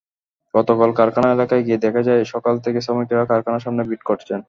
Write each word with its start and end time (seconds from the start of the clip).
গতকাল 0.53 0.89
কারখানা 0.93 1.29
এলাকায় 1.31 1.63
গিয়ে 1.63 1.83
দেখা 1.85 2.01
যায়, 2.03 2.21
সকাল 2.33 2.55
থেকে 2.65 2.79
শ্রমিকেরা 2.81 3.23
কারখানার 3.25 3.63
সামনে 3.65 3.83
ভিড় 3.89 4.03
করছেন। 4.05 4.39